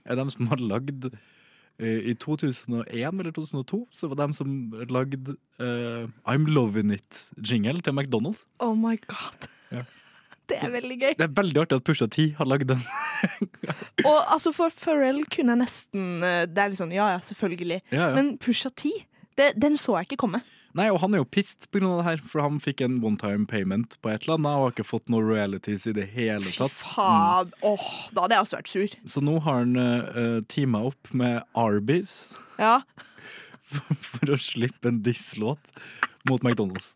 [0.05, 1.07] er dem som har lagd
[1.81, 4.53] eh, I 2001 eller 2002 så var dem som
[4.91, 8.45] lagd uh, I'm Lovin' It-jingle til McDonald's.
[8.61, 9.49] Oh my god.
[9.73, 9.83] Ja.
[10.49, 11.11] Det er veldig gøy.
[11.19, 12.81] Det er veldig artig at Pusha T har lagd den.
[14.05, 17.81] Og altså, for Pharrell kunne jeg nesten eh, Det er litt sånn, ja ja, selvfølgelig.
[17.93, 18.15] Ja, ja.
[18.17, 18.93] Men Pusha T,
[19.39, 20.43] det, den så jeg ikke komme.
[20.77, 23.47] Nei, og han er jo pissed av det her, for han fikk en one time
[23.49, 26.75] payment på et eller annet og har ikke fått noen realities i det hele tatt.
[26.77, 27.55] Fy faen, faen.
[27.71, 28.97] Åh, da hadde jeg også vært sur.
[29.15, 32.19] Så nå har han uh, teama opp med Arby's
[32.61, 32.77] Ja.
[34.13, 35.73] for å slippe en diss-låt
[36.29, 36.91] mot McDonald's.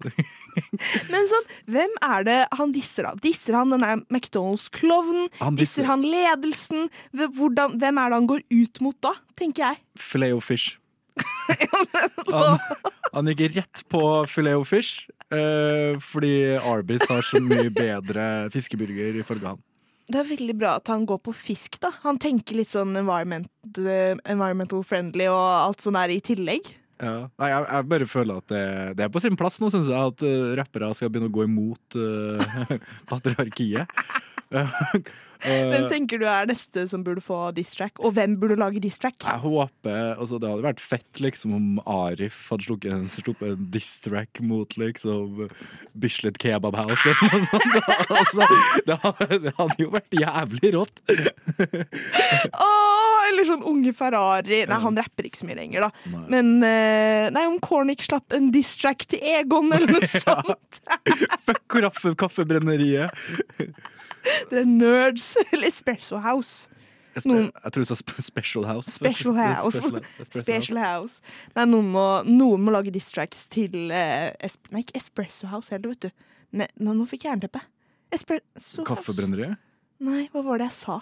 [1.13, 3.15] Men sånn, hvem er det han disser da?
[3.25, 5.31] Disser han denne McDonald's-klovnen?
[5.33, 6.87] Disser- Disser han ledelsen?
[7.17, 9.83] Hvordan, hvem er det han går ut mot da, tenker jeg?
[10.01, 10.77] Filet og fish.
[12.33, 12.59] Han,
[13.13, 14.01] han gikk rett på
[14.31, 19.61] filet og fish eh, fordi Arby's har så mye bedre fiskeburger, ifølge han.
[20.13, 21.93] Det er veldig bra at han går på fisk, da.
[22.07, 26.73] Han tenker litt sånn environment, eh, environmental friendly og alt sånt der i tillegg.
[27.03, 27.15] Ja.
[27.41, 28.65] Nei, jeg, jeg bare føler at det,
[28.99, 31.47] det er på sin plass nå, syns jeg, at uh, rappere skal begynne å gå
[31.49, 32.77] imot uh,
[33.11, 33.91] patriarkiet.
[35.43, 37.99] Hvem tenker du er neste som burde få diss-track?
[38.03, 39.25] Og hvem burde lage diss-track?
[39.27, 43.65] Jeg håper altså Det hadde vært fett liksom om Arif hadde sluppet en, sluppet en
[43.75, 45.49] diss-track mot liksom
[45.99, 47.79] Bislett Kebab House eller noe sånt.
[48.23, 48.47] Altså,
[48.87, 51.01] det, hadde, det hadde jo vært jævlig rått.
[52.67, 54.61] Åh, eller sånn Unge Ferrari.
[54.69, 56.07] Nei, han rapper ikke så mye lenger, da.
[56.13, 56.23] Nei.
[56.35, 60.83] Men eh, Nei, om Cornic slapp en diss-track til Egon eller noe sånt.
[61.49, 63.11] Fuck kaffe, kaffebrenneriet.
[64.51, 65.33] Dere er nerds.
[65.53, 66.69] Eller Espresso House.
[67.29, 68.89] Noen- jeg tror du sa Special House.
[68.95, 69.81] Special House.
[69.83, 71.21] Special, Special House.
[71.57, 74.31] Nei, noen må, noen må lage diss-tracks til eh,
[74.73, 76.31] Nei, ikke Espresso House heller, vet du.
[76.57, 77.61] Nei, nå, nå fikk jeg jernteppe.
[78.13, 78.87] Espresso House.
[78.89, 79.59] Kaffebrenneriet?
[80.03, 80.97] Nei, hva var det jeg sa?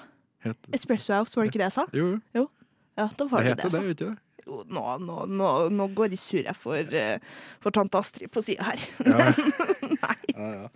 [0.47, 1.87] Het- Espresso House, var det ikke det jeg sa?
[1.95, 2.49] Jo, jo.
[2.99, 3.81] Ja, da var det det, heter det, jeg sa.
[3.87, 4.27] Det heter det?
[4.51, 7.21] Jo, nå, nå, nå, nå går de sur for, eh,
[7.63, 8.83] for tante Astrid på sida her.
[9.07, 9.31] Ja,
[10.41, 10.69] ja.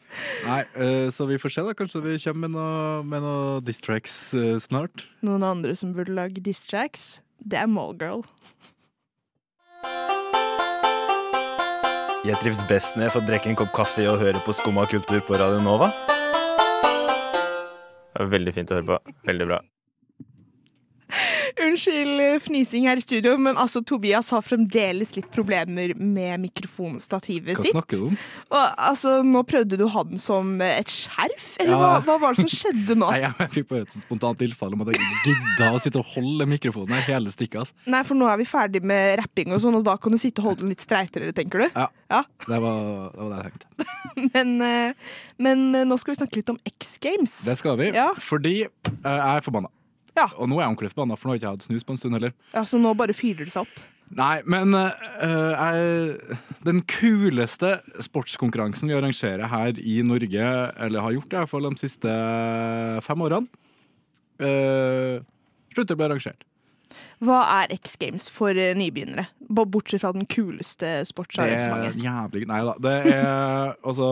[0.44, 1.74] Nei, uh, så vi får se, da.
[1.78, 5.06] Kanskje vi kommer med noen med noe diss tracks eh, snart.
[5.24, 8.24] Noen andre som burde lage diss-tracks, det er Mallgirl.
[12.24, 15.20] Jeg trives best når jeg får drikke en kopp kaffe og høre på Skumma kultur
[15.26, 15.90] på Radio Nova.
[18.14, 19.16] Det var veldig fint å høre på.
[19.28, 19.60] Veldig bra.
[21.64, 27.58] Unnskyld eh, fnising her i studio, men altså Tobias har fremdeles litt problemer med mikrofonstativet
[27.60, 27.70] sitt.
[27.74, 28.16] Hva snakker du om?
[28.50, 31.80] Og, altså, nå prøvde du å ha den som et skjerf, eller Ja.
[31.80, 33.10] hva, hva var det som skjedde nå?
[33.14, 36.48] Nei, jeg fikk bare et spontant tilfelle om at jeg gidda å sitte og holde
[36.50, 37.60] mikrofonen her hele stikket.
[37.64, 37.78] Altså.
[37.94, 40.42] Nei, for nå er vi ferdig med rapping og sånn, og da kan du sitte
[40.42, 41.68] og holde den litt streitere, tenker du?
[41.74, 41.88] Ja.
[42.12, 42.22] Ja.
[42.48, 43.90] Det var, det var det jeg tenkte.
[44.34, 47.32] Men, eh, men eh, nå skal vi snakke litt om X Games.
[47.42, 48.12] Det skal vi, Ja.
[48.22, 48.68] fordi jeg
[49.02, 49.70] er forbanna.
[50.14, 50.28] Ja.
[50.38, 52.16] Og nå er jeg forbanna, for nå har jeg ikke hatt snus på en stund
[52.18, 52.32] heller.
[52.54, 53.82] Ja, Så nå bare fyrer det seg opp.
[54.14, 54.92] Nei, men uh,
[55.24, 60.48] jeg, den kuleste sportskonkurransen vi arrangerer her i Norge,
[60.86, 62.16] eller har gjort i hvert fall de siste
[63.06, 63.48] fem årene,
[64.44, 65.24] uh,
[65.74, 66.44] slutter å bli arrangert.
[67.24, 69.26] Hva er X Games for nybegynnere?
[69.48, 71.96] Bortsett fra den kuleste Det er sportsarrangementet.
[72.04, 72.74] jævlig Nei da.
[72.78, 74.08] Det er altså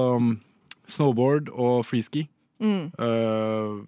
[0.90, 2.24] snowboard og freeski.
[2.62, 2.90] Mm.
[2.98, 3.84] Uh,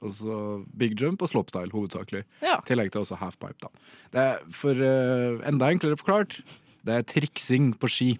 [0.00, 2.24] altså big jump og slopestyle, hovedsakelig.
[2.42, 2.58] Ja.
[2.58, 3.56] I tillegg til også halfpipe.
[3.62, 3.70] Da.
[4.14, 6.40] Det er for uh, enda enklere forklart,
[6.86, 8.10] det er triksing på ski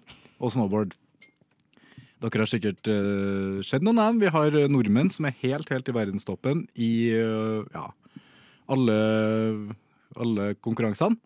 [0.41, 0.97] og snowboard.
[2.21, 4.21] Dere har sikkert uh, sett noen av dem.
[4.21, 7.87] Vi har uh, nordmenn som er helt, helt i verdenstoppen i uh, ja,
[8.69, 8.97] alle,
[10.21, 11.17] alle konkurransene.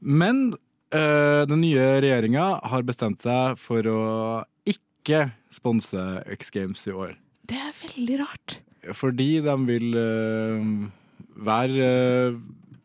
[0.00, 0.52] Men
[0.90, 4.00] den nye regjeringa har bestemt seg for å
[4.66, 6.02] ikke sponse
[6.34, 7.12] X Games i år.
[7.46, 8.56] Det er veldig rart.
[8.96, 10.70] Fordi de vil eh,
[11.36, 11.88] være
[12.30, 12.38] eh,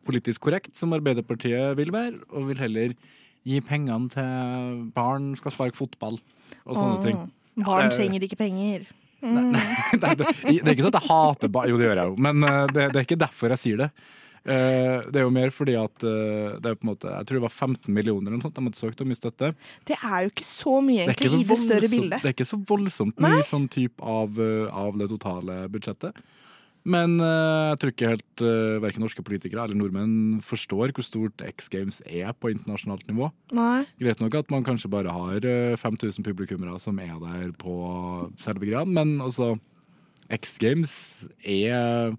[0.05, 2.93] politisk korrekt, som Arbeiderpartiet vil være, og vil heller
[3.45, 6.17] gi pengene til barn skal sparke fotball
[6.65, 7.19] og sånne Åh, ting.
[7.63, 8.86] Barn det- trenger ikke penger.
[9.25, 9.53] Mm.
[9.55, 12.15] det, er, det er ikke sånn at jeg hater barn, jo det gjør jeg jo,
[12.27, 13.89] men eh, det, det er ikke derfor jeg sier det.
[14.45, 17.39] Eh, det er jo mer fordi at eh, det er på en måte Jeg tror
[17.39, 19.51] det var 15 millioner eller noe sånt de hadde søkt om i støtte.
[19.89, 22.21] Det er jo ikke så mye, Det så i det større bildet.
[22.21, 26.21] Det er ikke så voldsomt mye sånn type av, eh, av det totale budsjettet.
[26.86, 31.65] Men jeg tror ikke helt uh, verken norske politikere eller nordmenn forstår hvor stort X
[31.73, 33.31] Games er på internasjonalt nivå.
[33.58, 33.88] Nei.
[33.97, 37.73] Greit nok at man kanskje bare har eh, 5000 publikummere som er der på
[38.38, 39.55] selve greia, men altså
[40.29, 40.93] X Games
[41.41, 42.13] er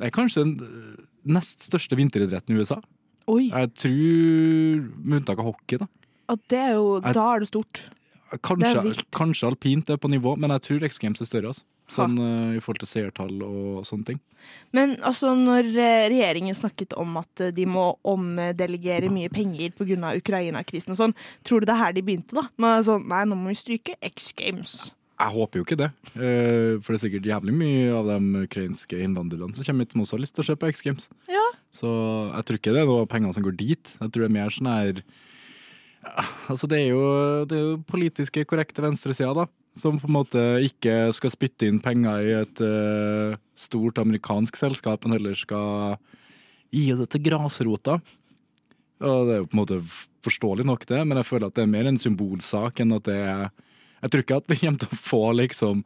[0.00, 2.80] Det er kanskje den eh, nest største vinteridretten i USA.
[3.30, 3.50] Oi.
[3.50, 5.88] Jeg tror, med unntak av hockey, da.
[6.30, 7.82] Og det er jo, Jeg- da er det stort.
[8.30, 11.50] Det er Kanskje, kanskje alpint er på nivå, men jeg tror X Games er større.
[11.50, 11.64] Altså.
[11.90, 14.20] Sånn uh, i forhold til seertall og sånne ting.
[14.72, 20.14] Men altså, når eh, regjeringen snakket om at de må omdelegere mye penger pga.
[20.16, 22.46] Ukraina-krisen og sånn, tror du det er her de begynte, da?
[22.62, 24.92] Med sånn, nei, nå må vi stryke X Games.
[25.20, 29.00] Jeg håper jo ikke det, eh, for det er sikkert jævlig mye av de ukrainske
[29.04, 31.10] innvandrerne som kommer hit som også har lyst til å se på X Games.
[31.28, 31.42] Ja.
[31.76, 31.90] Så
[32.30, 33.92] jeg tror ikke det er noe av pengene som går dit.
[34.00, 35.02] Jeg tror det er mer sånn her
[36.48, 37.02] Altså det er jo,
[37.44, 39.44] det er jo politiske korrekte venstresida, da.
[39.76, 45.04] Som på en måte ikke skal spytte inn penger i et uh, stort amerikansk selskap,
[45.04, 45.98] men heller skal
[46.72, 47.98] gi det til grasrota.
[49.04, 49.82] Og det er jo på en måte
[50.24, 53.20] forståelig nok, det, men jeg føler at det er mer en symbolsak enn at det
[53.20, 53.44] er
[54.00, 55.84] Jeg tror ikke at vi kommer til å få liksom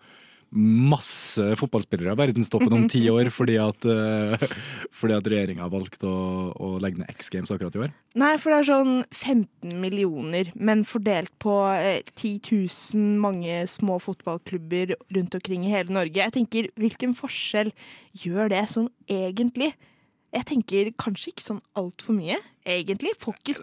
[0.55, 4.37] masse fotballspillere i verdenstoppen om ti år fordi at, uh,
[4.94, 6.14] fordi at regjeringa har valgt å,
[6.55, 7.94] å legge ned X Games akkurat i år.
[8.20, 12.38] Nei, for det er sånn 15 millioner, men fordelt på eh, 10
[12.94, 16.22] 000 mange små fotballklubber rundt omkring i hele Norge.
[16.22, 17.74] Jeg tenker, hvilken forskjell
[18.22, 19.72] gjør det sånn egentlig?
[20.35, 23.12] Jeg tenker kanskje ikke sånn altfor mye, egentlig.
[23.14, 23.55] Ikke,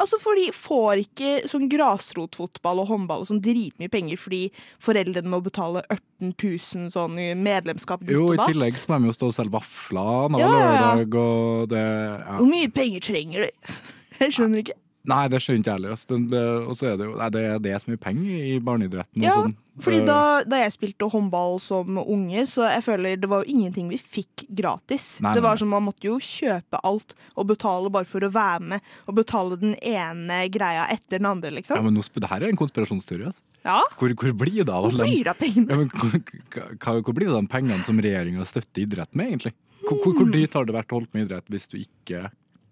[0.00, 4.42] altså for de får ikke sånn grasrotfotball og håndball og sånn dritmye penger fordi
[4.82, 9.12] foreldrene må betale 18 000 sånn i medlemskap ditt Jo, i tillegg så må de
[9.12, 10.54] jo stå og selge vafler ja, ja.
[10.54, 12.38] lørdag, og det ja.
[12.38, 13.76] Hvor mye penger trenger du?
[14.22, 14.78] Jeg skjønner ikke.
[15.04, 15.90] Nei, det skjønner ikke jeg heller.
[15.92, 16.06] altså.
[16.08, 19.22] Det- det- Og så er det jo nei, det, er så er penger i barneidretten.
[19.22, 19.54] Ja, sånn.
[19.80, 23.52] fordi Eh, da, da jeg spilte håndball som unge, så jeg føler det var jo
[23.52, 25.20] ingenting vi fikk gratis.
[25.20, 28.60] Nei, det var som Man måtte jo kjøpe alt og betale bare for å være
[28.62, 28.80] med.
[29.06, 31.84] Og betale den ene greia etter den andre, ja, liksom.
[31.84, 33.26] men nå, det her er en konspirasjonsteori.
[33.26, 33.42] Altså.
[33.64, 35.68] Ja, Hvor, hvor blir det av alle de- det pengene?
[35.68, 39.52] Ja, men, hva- hvor blir det av de pengene som regjeringa støtter idrett med, egentlig?
[39.84, 42.30] Hvor, hvor, hvor dyrt har det vært å holde på med idrett hvis du ikke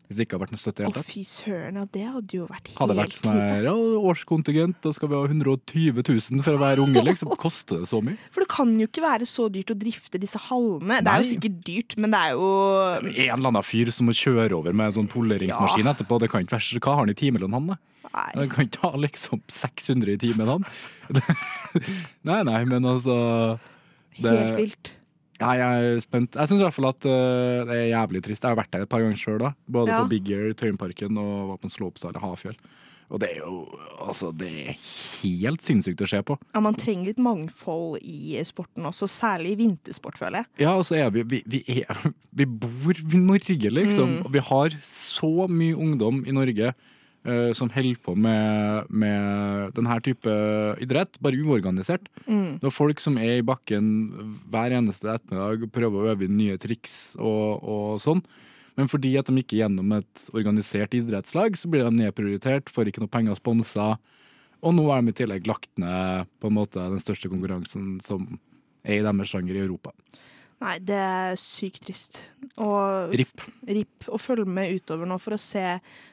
[0.09, 1.09] hvis det ikke hadde vært noe støtte i det hele tatt?
[1.13, 3.75] fy søren, ja, det hadde jo vært det Hadde vært sånn her, ja,
[4.13, 7.31] årskontingent, da skal vi ha 120 000 for å være unge, liksom.
[7.45, 8.19] Koster det så mye?
[8.35, 10.99] For det kan jo ikke være så dyrt å drifte disse hallene.
[11.01, 11.31] Det er jo Nei.
[11.33, 12.51] sikkert dyrt, men det er jo
[13.01, 15.95] En eller annen fyr som må kjøre over med en sånn poleringsmaskin Ja.
[15.95, 16.21] etterpå.
[16.21, 17.67] Det kan ikke være, så- Hva har han i timelønn, han?
[17.73, 17.79] da?
[18.13, 18.31] Nei.
[18.43, 20.65] Han kan ikke ha liksom 600 i timen, han.
[22.29, 23.15] nei, nei, men altså
[24.21, 24.93] det- helt vilt.
[25.43, 26.39] Nei, jeg er spent.
[26.39, 28.45] Jeg syns i hvert fall at uh, det er jævlig trist.
[28.47, 30.01] Jeg har vært der et par ganger sjøl, både Ja.
[30.03, 32.57] på Big Air, Tøyenparken og var på en slopestyle i Hafjell.
[33.13, 33.67] Og det er jo
[34.01, 34.77] altså, det er
[35.21, 36.39] helt sinnssykt å se på.
[36.55, 40.65] Ja, Man trenger litt mangfold i sporten også, særlig i vintersport, føler jeg.
[40.65, 41.93] Ja, og så er vi vi, vi, er,
[42.41, 44.15] vi bor i Norge, liksom.
[44.17, 44.25] Mm.
[44.25, 46.73] Og vi har så mye ungdom i Norge
[47.55, 50.33] som holder på med, med denne type
[50.83, 52.09] idrett, bare uorganisert.
[52.27, 52.59] Mm.
[52.59, 53.91] Det er folk som er i bakken
[54.51, 58.25] hver eneste ettermiddag og prøver å øve inn nye triks og, og sånn.
[58.79, 62.91] Men fordi at de ikke er gjennom et organisert idrettslag, så blir de nedprioritert, får
[62.91, 63.93] ikke noe penger sponsa.
[64.63, 68.27] Og nå er de i tillegg lagt ned på en måte den største konkurransen som
[68.83, 69.93] er i deres sjanger i Europa.
[70.63, 72.21] Nei, det er sykt trist.
[72.61, 73.43] Og RIP.
[73.67, 74.07] RIP.
[74.13, 75.65] Og følg med utover nå for å se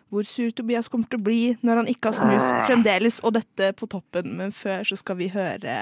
[0.09, 3.73] hvor sur Tobias kommer til å bli når han ikke har snus fremdeles, og dette
[3.77, 4.33] på toppen.
[4.39, 5.75] Men før så skal vi høre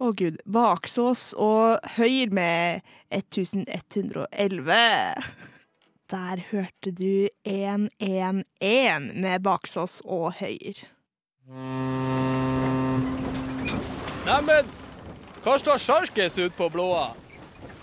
[0.00, 2.80] å gud, Baksås og Høyr med
[3.12, 4.78] 1111.
[6.14, 10.80] Der hørte du 111 med Baksås og Høyr.
[14.24, 14.72] Neimen,
[15.44, 17.12] hva står sjarkes ut på blåa?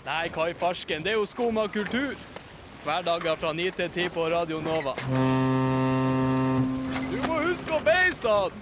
[0.02, 2.16] Nei, hva i farsken, det er jo skum av kultur.
[2.82, 4.96] Hverdager fra 9 til 10 på Radio Nova.
[7.12, 8.56] Du må huske å beise han!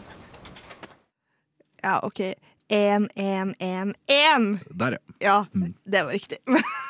[1.80, 2.20] Ja, OK.
[2.68, 4.50] 1-1-1-1.
[4.76, 5.00] Der, ja.
[5.24, 5.38] Ja,
[5.88, 6.38] det var riktig.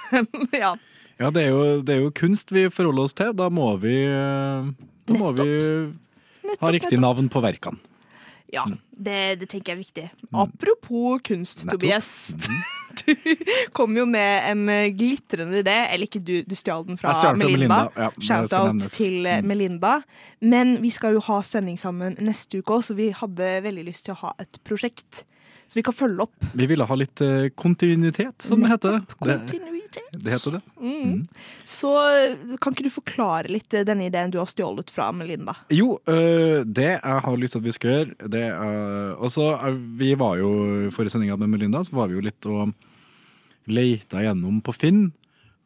[0.64, 0.74] ja.
[1.20, 3.30] Ja, det er, jo, det er jo kunst vi forholder oss til.
[3.36, 4.66] Da må vi, eh,
[5.06, 5.46] da må vi
[6.58, 7.78] ha riktig navn på verkene.
[8.52, 10.04] Ja, det, det tenker jeg er viktig.
[10.34, 11.80] Apropos kunst, Nettopp.
[11.80, 12.12] Tobias.
[13.00, 13.14] Du
[13.72, 15.76] kom jo med en eh, glitrende idé.
[15.94, 17.46] Eller ikke du, du stjal den fra Melinda.
[17.46, 20.00] Melinda, ja, Shout-out til eh, Melinda.
[20.42, 24.08] Men vi skal jo ha sending sammen neste uke òg, så vi hadde veldig lyst
[24.08, 25.24] til å ha et prosjekt.
[25.70, 26.50] Så vi kan følge opp.
[26.58, 29.00] Vi ville ha litt eh, kontinuitet, som det heter.
[29.22, 29.38] Det,
[29.90, 30.24] Kontinuitet.
[30.24, 30.60] det heter det.
[30.80, 31.22] Mm.
[31.64, 35.56] Så eh, kan ikke du forklare litt eh, denne ideen du har stjålet fra Melinda?
[35.74, 39.80] Jo, øh, det jeg har lyst til at vi skal gjøre, det er også, øh,
[39.98, 42.72] Vi var jo forrige sending med Melinda, så var vi jo litt og
[43.66, 45.10] leita gjennom på Finn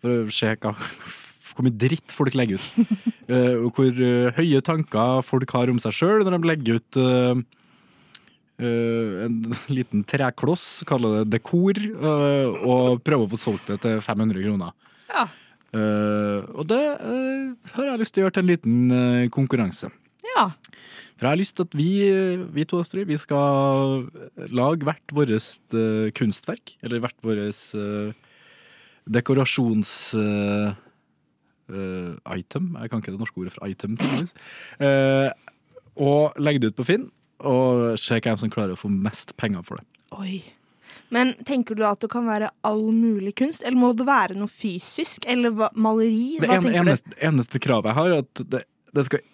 [0.00, 0.74] for å se hva,
[1.54, 2.88] hvor mye dritt folk legger ut.
[3.24, 3.88] Eh, og hvor
[4.36, 6.98] høye tanker folk har om seg sjøl når de legger ut
[9.26, 9.38] en
[9.76, 14.74] liten trekloss, kaller det dekor, øh, og prøver å få solgt det til 500 kroner.
[15.10, 15.26] Ja.
[15.74, 19.90] Eh, og det eh, har jeg lyst til å gjøre til en liten eh, konkurranse.
[20.34, 20.48] Ja.
[21.14, 24.06] For jeg har lyst til at vi, eh, vi to Astrid, vi skal
[24.54, 26.76] lage hvert vårt eh, kunstverk.
[26.82, 28.14] Eller hvert vårt uh,
[29.10, 29.92] dekorasjons...
[30.18, 30.80] eh,
[31.72, 32.76] eh, item.
[32.80, 33.96] Jeg kan ikke det norske ordet for item.
[34.80, 35.30] Eh,
[35.94, 37.08] og legge det ut på Finn,
[37.44, 39.86] og se hvem som klarer å få mest penger for det.
[40.18, 40.38] Oi.
[41.14, 44.50] Men tenker du at det kan være all mulig kunst, eller må det være noe
[44.50, 45.26] fysisk?
[45.30, 46.40] Eller hva, maleri?
[46.42, 49.24] Det en, eneste, eneste kravet jeg har, er at det, det skal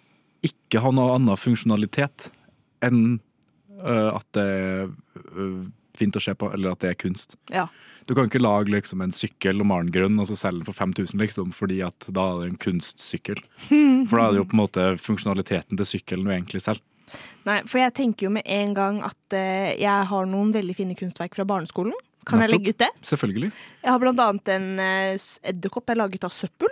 [0.45, 2.31] ikke ha noe annen funksjonalitet
[2.85, 3.19] enn
[3.83, 5.61] uh, at det er uh,
[5.97, 7.37] fint å se på, eller at det er kunst.
[7.53, 7.67] Ja.
[8.09, 10.69] Du kan ikke lage liksom, en sykkel og male den grønn og så selge den
[10.69, 13.41] for 5000, liksom, fordi at da er det en kunstsykkel.
[14.09, 16.83] For da er det jo på en måte funksjonaliteten til sykkelen du egentlig selger.
[17.45, 20.95] Nei, for jeg tenker jo med en gang at eh, jeg har noen veldig fine
[20.99, 21.93] kunstverk fra barneskolen.
[22.25, 22.59] Kan jeg Nettopp.
[22.61, 22.89] legge ut det?
[23.09, 23.51] Selvfølgelig.
[23.81, 26.69] Jeg har blant annet en eh, s- edderkopp jeg har laget av søppel.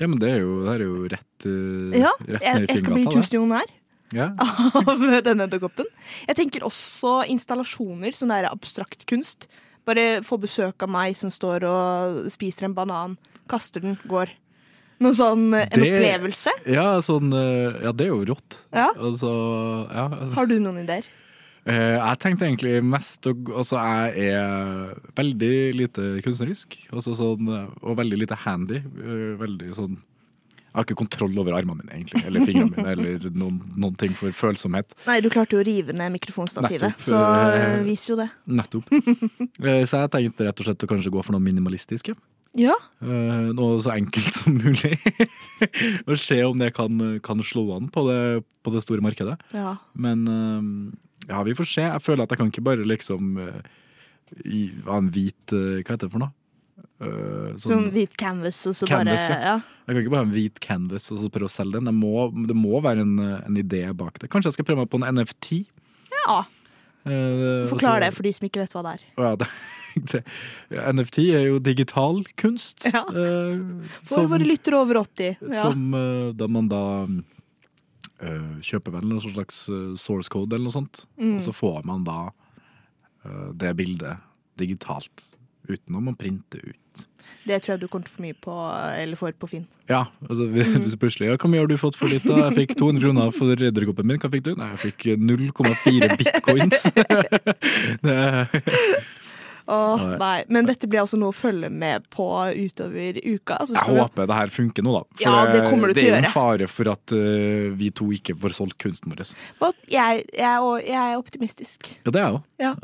[0.00, 2.72] Ja, men det er jo, det er jo rett, øh, Ja, rett jeg, ned i
[2.72, 3.22] jeg skal bli Finngata, det.
[3.28, 3.72] tusenjonær
[4.12, 4.26] Ja.
[4.82, 5.86] av denne edderkoppen.
[6.26, 9.46] Jeg tenker også installasjoner, sånn der abstrakt kunst.
[9.86, 13.14] Bare få besøk av meg som står og spiser en banan,
[13.50, 14.30] kaster den, går.
[15.02, 16.52] Noe sånn, eh, en Det- opplevelse.
[16.70, 18.60] Ja, sånn, øh, ja, det er jo rått.
[18.72, 18.88] Ja.
[18.94, 19.32] Altså,
[19.90, 20.06] ja.
[20.36, 21.08] Har du noen ideer?
[21.62, 26.74] Uh, jeg tenkte egentlig mest Altså, jeg er veldig lite kunstnerisk.
[26.90, 28.80] Altså, sånn, eh, og veldig lite handy.
[28.98, 29.94] Uh, veldig sånn
[30.72, 32.24] Jeg har ikke kontroll over armene mine, egentlig.
[32.26, 34.94] Eller fingrene mine, eller noen, noen ting for følsomhet.
[35.06, 38.30] Nei, du klarte jo å rive ned mikrofonstativet, Nettopp, så uh, eh, jo det.
[38.48, 38.88] Nettopp.
[39.62, 42.16] Eh, så jeg tenkte rett og slett å kanskje gå for noe minimalistiske.
[42.58, 42.74] Ja.
[43.00, 44.98] Eh, noe så enkelt som mulig.
[46.06, 48.20] og se om det kan, kan slå an på det,
[48.64, 49.38] på det store markedet.
[49.56, 49.78] ja.
[49.94, 50.92] Men eh,
[51.30, 51.82] ja, vi får se.
[51.86, 53.60] Jeg føler at jeg kan ikke bare liksom eh,
[54.42, 56.32] i, ha en hvit Hva heter det for noe?
[57.02, 59.54] Uh, Sånn hvit canvas, og så canvas, bare ja.
[59.86, 61.88] Jeg kan ikke bare ha en hvit canvas og så prøve å selge den.
[61.90, 63.12] Det må, det må være en,
[63.42, 64.30] en idé bak det.
[64.32, 65.62] Kanskje jeg skal prøve meg på en NFT?
[66.24, 66.42] ja.
[67.02, 69.06] Uh, Forklar altså- det for de som ikke vet hva det er.
[69.18, 69.48] Uh, ja, det,
[70.92, 72.86] NFT er jo digital kunst.
[72.88, 73.04] Ja.
[73.08, 73.60] eh,
[74.08, 75.36] For våre lyttere over 80.
[75.52, 75.66] Ja.
[75.66, 79.64] Som uh, da man da uh, kjøper vel en slags
[80.00, 81.04] source code eller noe sånt.
[81.20, 81.36] Mm.
[81.36, 82.20] Og så får man da
[83.54, 84.18] det bildet
[84.58, 85.28] digitalt.
[85.70, 87.06] Uten å printe ut.
[87.46, 88.54] Det tror jeg du kommer til å få mye på,
[88.98, 89.64] eller får på Finn.
[89.90, 90.98] Ja, altså hvis Mm.
[90.98, 92.50] plutselig ja, Hvor mye har du fått for litt, da?
[92.50, 94.18] Jeg fikk 200 kroner for redderkoppen min.
[94.18, 94.54] Hva fikk du?
[94.56, 96.86] Nei, jeg fikk 0,4 bitcoins.
[98.06, 98.18] det,
[99.72, 100.44] Åh, Nei.
[100.52, 103.56] Men dette blir altså noe å følge med på utover uka.
[103.64, 105.02] Jeg vi- håper det her funker nå, da.
[105.16, 108.10] For Ja, det kommer det til å er en fare for at uh, vi to
[108.12, 109.22] ikke får solgt kunsten vår.
[109.88, 111.92] Jeg, jeg, er jeg er optimistisk.
[112.04, 112.42] Ja, det er jeg òg.
[112.62, 112.74] Ja.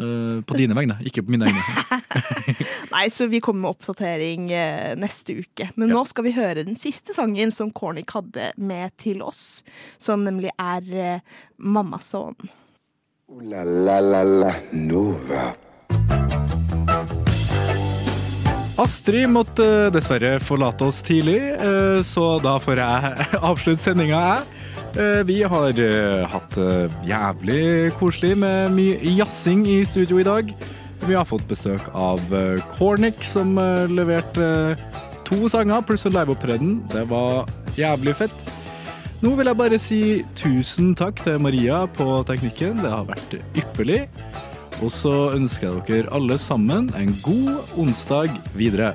[0.43, 1.99] på dine vegne, ikke på mine egne.
[2.95, 5.69] Nei, så vi kommer med oppdatering uh, neste uke.
[5.77, 9.63] Men nå skal vi høre den siste sangen som Cornic hadde med til oss.
[9.99, 11.21] Som nemlig er
[11.59, 12.49] 'Mamma Son'.
[13.29, 15.55] Ooh la la la la Nova.
[18.79, 24.65] Astrid måtte eh, dessverre forlate oss tidlig, eh, så da får jeg avslutte sendinga, jeg.
[25.03, 25.81] Eh, vi har
[26.33, 26.59] hatt
[27.07, 27.63] jævlig
[27.99, 30.53] koselig med mye jazzing i studio i dag.
[31.07, 32.23] Vi har fått besøk av
[32.75, 33.53] Cornic, som
[33.91, 34.49] leverte
[35.29, 36.73] to sanger pluss en liveopptreden.
[36.91, 37.47] Det var
[37.79, 38.51] jævlig fett.
[39.23, 40.01] Nå vil jeg bare si
[40.39, 42.83] tusen takk til Maria på teknikken.
[42.83, 44.03] Det har vært ypperlig.
[44.79, 48.93] Og så ønsker jeg dere alle sammen en god onsdag videre.